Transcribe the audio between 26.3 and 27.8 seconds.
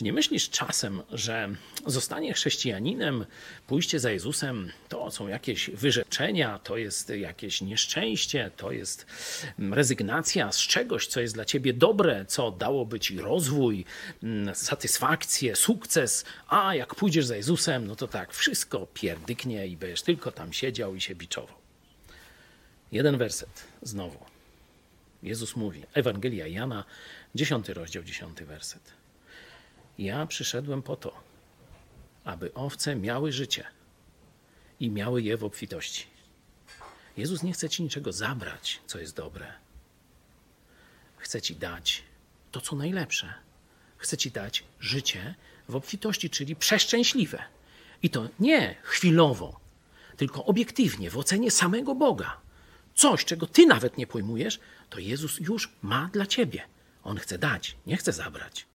Jana, 10